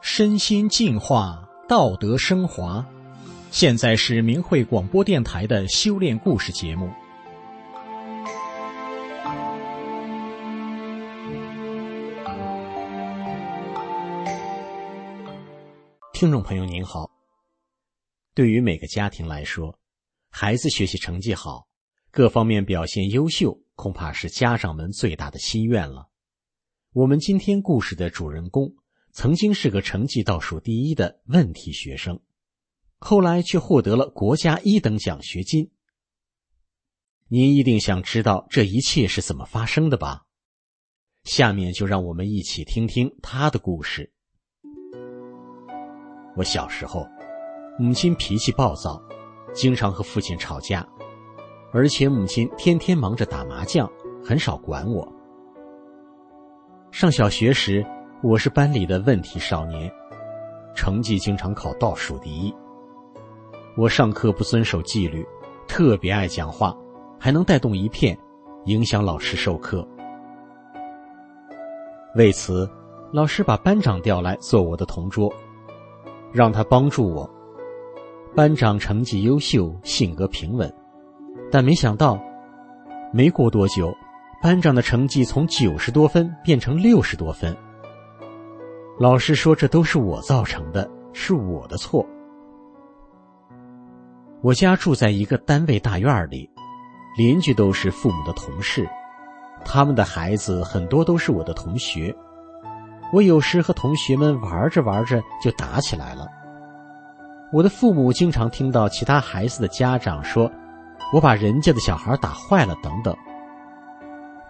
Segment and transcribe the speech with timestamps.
[0.00, 2.86] 身心净化，道德升华。
[3.50, 6.90] 现在是明慧广播电台的修炼故事节目。
[16.12, 17.10] 听众朋友您好，
[18.34, 19.78] 对于每个家庭来说，
[20.30, 21.66] 孩子学习成绩好，
[22.10, 23.65] 各方面表现优秀。
[23.76, 26.08] 恐怕是家长们最大的心愿了。
[26.92, 28.74] 我们今天故事的主人公。
[29.12, 32.20] 曾经是个成绩倒数第一的问题学生，
[32.98, 35.70] 后来却获得了国家一等奖学金。
[37.26, 40.26] 您一定想知道这一切是怎么发生的吧？
[41.24, 44.12] 下面就让我们一起听听他的故事。
[46.36, 47.06] 我小时候，
[47.78, 49.02] 母亲脾气暴躁，
[49.54, 50.86] 经常和父亲吵架，
[51.76, 53.86] 而且母亲天天忙着打麻将，
[54.24, 55.06] 很少管我。
[56.90, 57.84] 上小学时。
[58.22, 59.92] 我是班里的问题少年，
[60.74, 62.52] 成绩经常考倒数第一。
[63.76, 65.24] 我上课不遵守纪律，
[65.68, 66.74] 特别爱讲话，
[67.20, 68.18] 还能带动一片，
[68.64, 69.86] 影响老师授课。
[72.14, 72.68] 为此，
[73.12, 75.30] 老师把班长调来做我的同桌，
[76.32, 77.30] 让他帮助我。
[78.34, 80.72] 班长成绩优秀，性格平稳，
[81.50, 82.18] 但没想到，
[83.12, 83.94] 没过多久，
[84.42, 87.56] 班长的成绩从九十多分变成六十多分。
[88.98, 92.04] 老师说：“这都是我造成的，是我的错。”
[94.42, 96.48] 我家住在一个单位大院里，
[97.16, 98.88] 邻居都是父母的同事，
[99.64, 102.14] 他们的孩子很多都是我的同学。
[103.12, 106.26] 我有时和同学们玩着玩着就打起来了。
[107.52, 110.50] 我的父母经常听到其他孩子的家长说
[111.12, 113.16] ：“我把人家的小孩打坏了。”等等。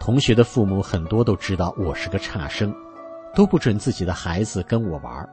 [0.00, 2.74] 同学的父母很多都知道我是个差生。
[3.34, 5.28] 都不准自己的孩子跟我玩，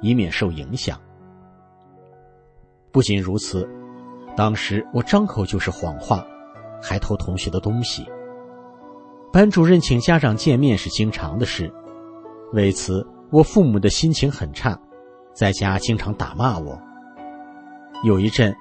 [0.00, 1.00] 以免受影响。
[2.90, 3.64] 不仅如此，
[4.36, 6.26] 当时我张口就是谎话，
[6.82, 8.04] 还偷同学的东西。
[9.32, 11.72] 班主任请家长见面是经常的事，
[12.52, 14.76] 为此我父母的心情很差，
[15.32, 16.76] 在家经常打骂我。
[18.02, 18.52] 有一阵，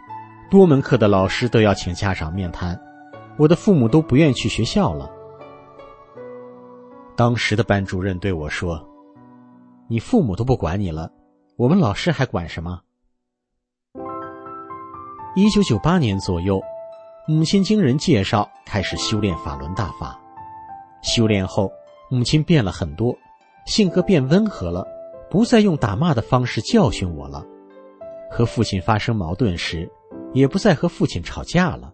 [0.50, 2.79] 多门课的老师都要请家长面谈，
[3.38, 5.09] 我的父母都不愿去学校了。
[7.16, 8.79] 当时的班主任对我说
[9.89, 11.11] ：“你父母都不管你了，
[11.57, 12.79] 我们老师还管什么？”
[15.35, 16.62] 一九九八年左右，
[17.27, 20.19] 母亲经人介绍开始修炼法轮大法。
[21.01, 21.72] 修炼后，
[22.09, 23.17] 母亲变了很多，
[23.66, 24.85] 性格变温和了，
[25.29, 27.44] 不再用打骂的方式教训我了。
[28.29, 29.89] 和父亲发生矛盾时，
[30.35, 31.94] 也不再和父亲吵架了，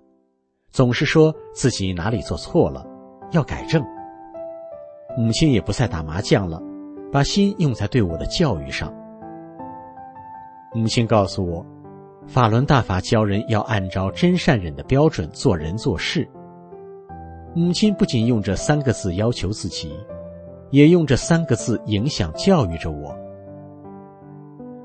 [0.71, 2.83] 总是说自己哪里做错了，
[3.31, 3.81] 要改正。
[5.15, 6.59] 母亲也不再打麻将了，
[7.11, 8.91] 把心用在对我的教育上。
[10.73, 11.63] 母亲告诉我，
[12.25, 16.27] 法轮大法教人要按照真善忍的标准做人做事。
[17.53, 19.93] 母亲不仅用这三个字要求自己，
[20.71, 23.15] 也用这三个字影响教育着我。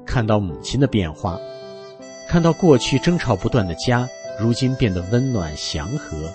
[0.05, 1.39] 看到母亲的变化，
[2.37, 4.07] 看到过去争吵不断的家，
[4.39, 6.31] 如今变得温暖祥和，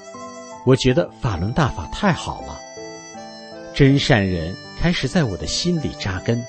[0.66, 2.59] 我觉得法轮大法太好了。
[3.72, 6.44] 真善人开始在我的心里扎根，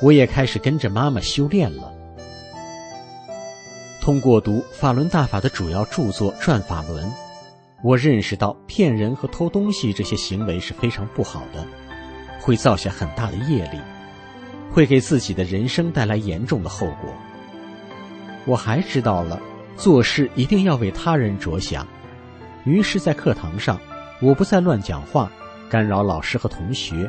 [0.00, 1.92] 我也开始跟着妈妈修炼了。
[4.00, 7.04] 通过读法轮大法的主要著作《转法轮》，
[7.82, 11.66] 我认识到骗人和偷东西这些行为是非常不好的，
[12.40, 13.80] 会造下很大的业力，
[14.70, 17.12] 会给自己的人生带来严重的后果。
[18.46, 19.40] 我还知道了
[19.76, 21.86] 做事一定要为他人着想，
[22.64, 23.80] 于是，在课堂上，
[24.20, 25.30] 我不再乱讲话。
[25.70, 27.08] 干扰老师和同学，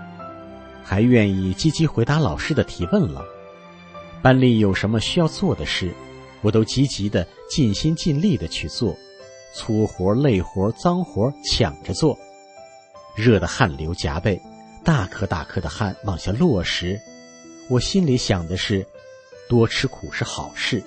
[0.83, 3.25] 还愿意积极回答老师的提问了。
[4.21, 5.91] 班里有什么需要做的事，
[6.41, 8.95] 我都积极的、尽心尽力的去做，
[9.55, 12.15] 粗活、累活、脏活抢着做。
[13.15, 14.39] 热得汗流浃背，
[14.83, 17.01] 大颗大颗的汗往下落时，
[17.67, 18.85] 我心里想的是：
[19.49, 20.83] 多吃苦是好事。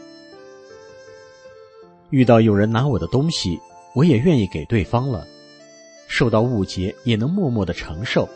[2.14, 3.58] 遇到有人拿我的东西，
[3.92, 5.26] 我也愿意给对方了。
[6.06, 8.28] 受到误解也能默默的承受，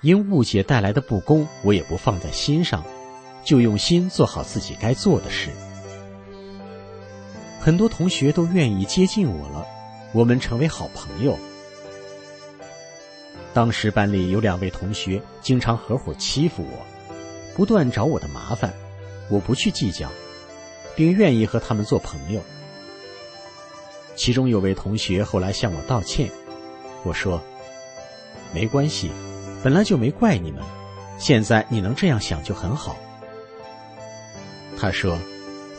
[0.00, 2.82] 因误解带来的不公，我也不放在心上，
[3.44, 5.50] 就用心做好自己该做的事。
[7.60, 9.64] 很多同学都愿意接近我了，
[10.12, 11.38] 我们成为好朋友。
[13.54, 16.84] 当时班里有两位同学经常合伙欺负我，
[17.54, 18.74] 不断找我的麻烦，
[19.30, 20.10] 我不去计较，
[20.96, 22.42] 并愿意和他们做朋友。
[24.16, 26.28] 其中有位同学后来向我道歉。
[27.04, 27.40] 我说
[28.52, 29.10] ：“没关系，
[29.62, 30.62] 本来就没怪你们，
[31.18, 32.96] 现在你能这样想就很好。”
[34.76, 35.18] 他说：“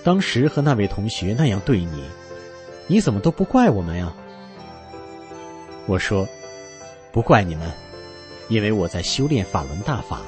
[0.03, 2.03] 当时和那位同学那样对你，
[2.87, 4.13] 你怎么都不怪我们呀？”
[5.85, 6.27] 我说
[7.11, 7.71] ：“不怪你们，
[8.49, 10.21] 因为我在修炼法轮大法，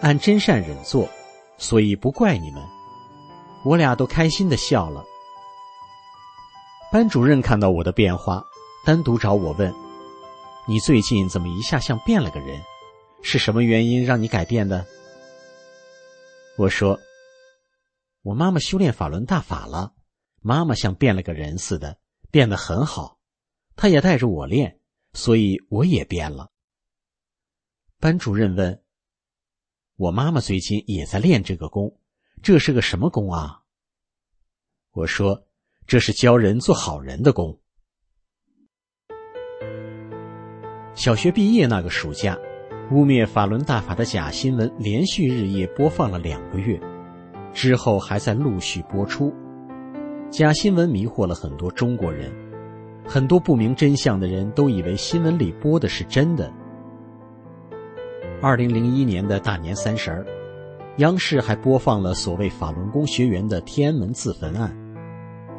[0.00, 1.08] 按真善忍做，
[1.58, 2.62] 所以不怪你们。”
[3.62, 5.04] 我俩都开心的笑了。
[6.92, 8.44] 班主任看到我的变化，
[8.84, 9.72] 单独找我问
[10.66, 12.60] ：“你最近怎么一下像变了个人？
[13.22, 14.84] 是什么原因让你改变的？”
[16.58, 16.98] 我说。
[18.22, 19.94] 我妈妈修炼法轮大法了，
[20.42, 21.98] 妈妈像变了个人似的，
[22.30, 23.18] 变得很好。
[23.76, 24.78] 她也带着我练，
[25.14, 26.50] 所以我也变了。
[27.98, 28.82] 班主任问
[29.96, 31.98] ：“我妈妈最近也在练这个功，
[32.42, 33.62] 这是个什么功啊？”
[34.92, 35.46] 我说
[35.90, 37.58] ：“这是教人做好人的功。”
[40.94, 42.38] 小学毕业那个暑假，
[42.92, 46.80] 污蔑法轮大法的假新闻连续日夜播放了两个月。
[47.52, 49.34] 之后还在陆续播出，
[50.30, 52.32] 假新闻迷惑了很多中国人，
[53.04, 56.52] 很多不明真相的人都以为新闻里播的是真的。
[58.40, 60.24] 二零零一年的大年三十儿，
[60.98, 64.72] 央视还播放了所谓法轮功学员的天安门自焚案，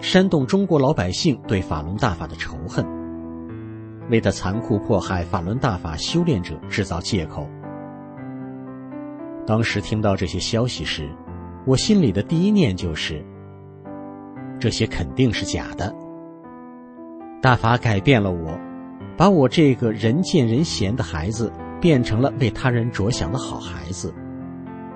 [0.01, 2.83] 煽动中国老百姓对法轮大法的仇恨，
[4.09, 7.47] 为他残酷迫害法轮大法修炼者制造借口。
[9.45, 11.07] 当时听到这些消息时，
[11.67, 13.23] 我心里的第一念就是：
[14.59, 15.95] 这些肯定是假的。
[17.39, 18.59] 大法改变了我，
[19.15, 24.11] 把我这个人见人嫌的孩子变成了为他人着想的好孩子，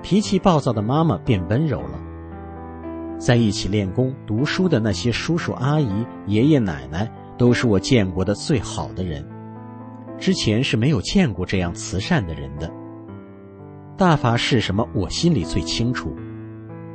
[0.01, 2.01] 脾气暴躁的妈妈变温柔了。
[3.17, 9.25] 在一起练功、读书的那些叔叔阿姨、爷爷奶奶，都是我见过的最好的人。
[10.17, 12.71] 之前是没有见过这样慈善的人的。
[13.97, 16.15] 大法是什么，我心里最清楚。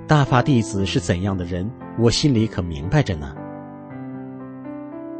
[0.06, 3.34] 大法弟子是怎样的人，我心里可明白着呢。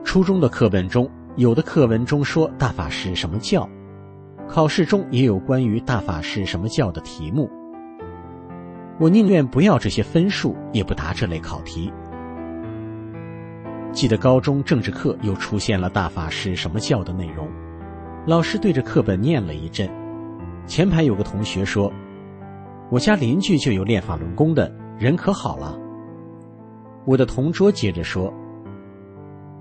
[0.04, 3.68] 初中的课本中，有的课文中说大法是什么教，
[4.48, 7.50] 考试中也有关于大法是什么教的题目。
[9.00, 11.90] 我宁愿不要这些分数，也不答这类考题。
[13.92, 17.48] 记得高中政治课又出现了大法师什么教的内容，
[18.26, 19.88] 老师对着课本念了一阵，
[20.66, 21.90] 前排有个同学说
[22.92, 24.70] ：“我家邻居就有练法轮功的。”
[25.00, 25.78] 人可好了。
[27.06, 28.30] 我的同桌接着说：“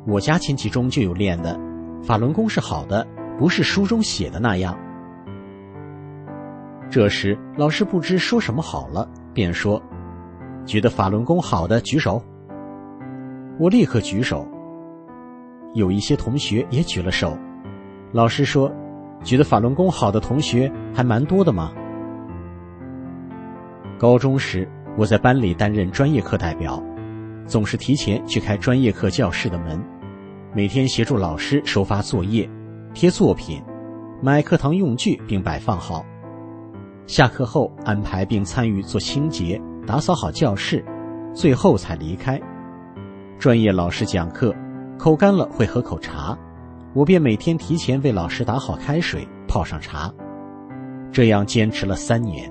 [0.05, 1.57] 我家亲戚中就有练的，
[2.03, 3.07] 法轮功是好的，
[3.37, 4.77] 不是书中写的那样。”
[6.91, 9.81] 这时老师不知说什么好了，便说
[10.65, 12.21] ：“觉得法轮功好的举手。”
[13.59, 14.47] 我立刻举手。
[15.73, 17.37] 有一些同学也举了手。
[18.11, 18.71] 老师说
[19.23, 21.71] ：“觉得法轮功好的同学还蛮多的嘛。”
[23.97, 24.67] 高中时。
[24.97, 26.83] 我在班里担任专业课代表，
[27.45, 29.81] 总是提前去开专业课教室的门，
[30.53, 32.49] 每天协助老师收发作业、
[32.93, 33.63] 贴作品、
[34.21, 36.03] 买课堂用具并摆放好。
[37.09, 40.85] 下课后安排并参与做清洁、打扫好教室，
[41.33, 42.39] 最后才离开。
[43.39, 44.53] 专业老师讲课，
[44.95, 46.37] 口干了会喝口茶，
[46.93, 50.13] 我便每天提前为老师打好开水，泡上茶。
[51.11, 52.47] 这样坚持了三年。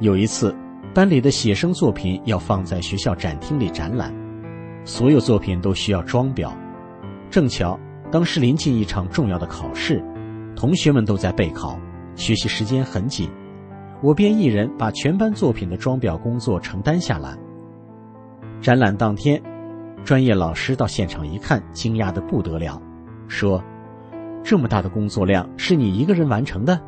[0.00, 0.52] 有一次，
[0.92, 4.12] 班里的写生作品要放在学校展厅里展览，
[4.84, 6.50] 所有作品都需要装裱。
[7.30, 7.78] 正巧
[8.10, 10.04] 当时临近一场重要的考试，
[10.56, 11.78] 同学们都在备考，
[12.18, 13.30] 学习时间很紧，
[14.02, 17.38] 我便一人把全班作品的装裱工作承担下来。
[18.60, 19.40] 展览当天，
[20.04, 22.82] 专业老师到现场一看，惊讶的不得了，
[23.28, 23.62] 说
[24.42, 26.78] ：“这么大的工作量是你一个人完成的？”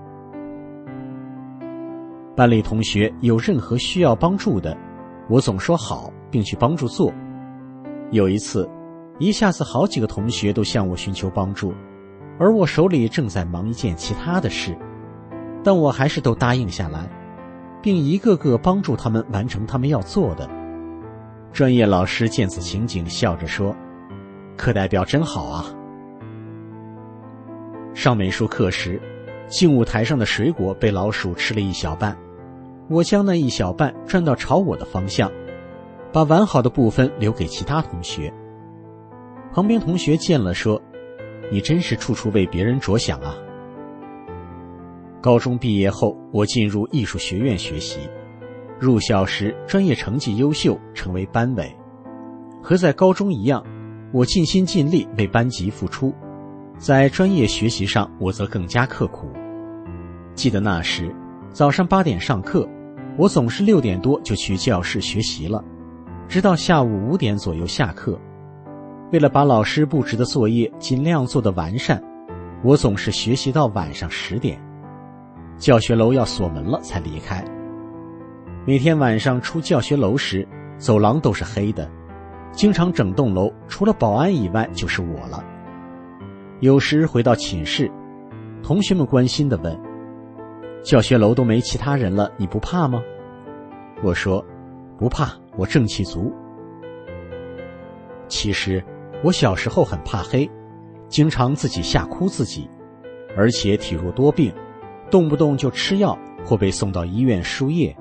[2.35, 4.77] 班里同学有任何需要帮助的，
[5.29, 7.13] 我总说好，并去帮助做。
[8.11, 8.69] 有一次，
[9.21, 11.73] 一下子好几个同学都向我寻求帮助，
[12.37, 14.77] 而我手里正在忙一件其他的事，
[15.63, 17.09] 但我还是都答应下来，
[17.83, 20.49] 并一个个帮助他们完成他们要做的。
[21.53, 23.75] 专业老师见此情景，笑着说
[24.57, 25.67] ：“课代表真好啊。”
[27.93, 29.01] 上美术课时，
[29.49, 32.17] 静物台上的水果被老鼠吃了一小半。
[32.89, 35.31] 我将那一小半转到朝我的方向，
[36.13, 38.33] 把完好的部分留给其他同学。
[39.53, 40.81] 旁边同学见了说
[41.51, 43.35] ：“你真是处处为别人着想啊。”
[45.23, 48.01] 高中毕业后，我进入艺术学院学习。
[48.79, 51.71] 入校时专业成绩优秀，成为班委。
[52.63, 53.63] 和在高中一样，
[54.13, 56.15] 我尽心尽力为班级付出。
[56.79, 59.29] 在专业学习上，我则更加刻苦。
[60.35, 61.15] 记得那时
[61.53, 62.67] 早上八点上课，
[63.19, 65.63] 我总是六点多就去教室学习了，
[66.27, 68.19] 直到下午五点左右下课。
[69.13, 72.03] 为了把老师布置的作业尽量做得完善，
[72.65, 74.59] 我总是学习到晚上十点，
[75.61, 77.45] 教学楼要锁门了才离开。
[78.67, 80.49] 每天晚上出教学楼时，
[80.79, 81.87] 走廊都是黑的，
[82.51, 85.45] 经常整栋楼除了保安以外就是我了。
[86.61, 87.91] 有时回到寝室，
[88.63, 89.79] 同学们关心地问
[90.83, 93.03] ：“教学楼都没其他人了，你不怕吗？”
[94.03, 94.43] 我说
[94.97, 96.33] ：“不怕，我正气足。”
[98.27, 98.83] 其实。
[99.23, 100.51] 我小时候很怕黑，
[101.07, 102.67] 经常自己吓哭自己，
[103.37, 104.51] 而且体弱多病，
[105.11, 107.97] 动不动就吃药或被送到医院输液。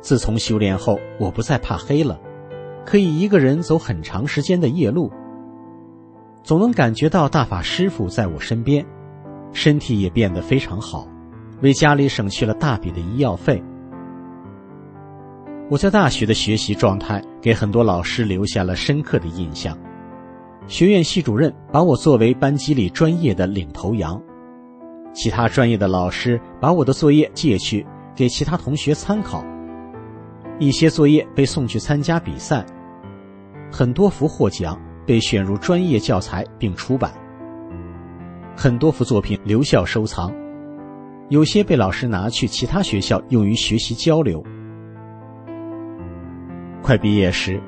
[0.00, 2.20] 自从修炼后，我不再怕黑了，
[2.84, 5.10] 可以一个人走很长时间的夜路。
[6.42, 8.86] 总能感觉到大法师傅在我身边，
[9.52, 11.08] 身体也变得非常好，
[11.60, 13.60] 为家里省去了大笔的医药费。
[15.68, 19.76] 我在大学的学习状态给很多老师留下了深刻的印象。
[20.68, 24.22] 学院系主任把我作为班级里专业的领头羊，
[25.16, 29.42] 其他专业的老师把我的作业借去给其他同学参考，
[30.58, 32.62] 一些作业被送去参加比赛，
[33.72, 37.10] 很多幅获奖被选入专业教材并出版，
[38.54, 40.30] 很多幅作品留校收藏，
[41.30, 44.44] 有些被老师拿去其他学校用于学习交流。
[46.82, 47.58] 快毕业时。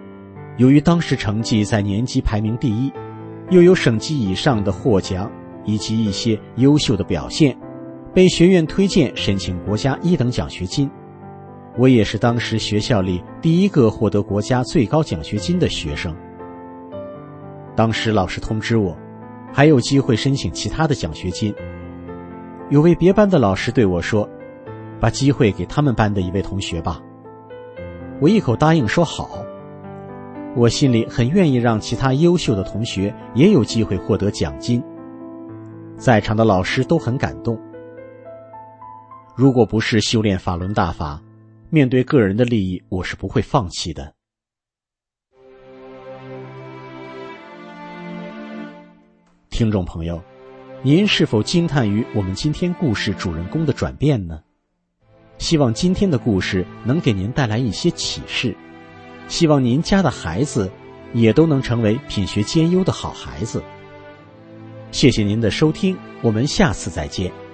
[0.58, 2.92] 由于当时成绩在年级排名第一，
[3.48, 5.30] 又有省级以上的获奖
[5.64, 7.56] 以及一些优秀的表现，
[8.14, 10.90] 被学院推荐申请国家一等奖学金。
[11.76, 16.14] 我也是当时学校里第一个获得国家最高奖学金的学生。
[17.76, 18.96] 当时老师通知我，
[19.52, 21.54] 还有机会申请其他的奖学金。
[22.70, 24.28] 有位别班的老师对我说
[24.98, 27.00] ：“把机会给他们班的一位同学吧。”
[28.20, 29.30] 我一口答应说好。
[30.56, 34.82] 我心里很愿意让其他优秀的同学也有机会获得奖金。
[35.98, 37.60] 在场的老师都很感动。
[39.34, 41.20] 如果不是修炼法轮大法，
[41.70, 44.14] 面对个人的利益，我是不会放弃的。
[49.50, 50.22] 听众朋友，
[50.82, 54.40] 您是否惊叹于我们今天故事主人公的转变呢？
[55.38, 58.56] 希望今天的故事能给您带来一些启示。
[59.26, 60.70] 希望您家的孩子
[61.12, 63.60] 也都能成为品学兼优的好孩子。
[64.90, 67.47] 谢谢您的收听，我们下次再见。